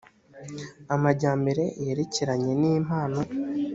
[0.95, 3.19] amajyambere yerekeranye n’impano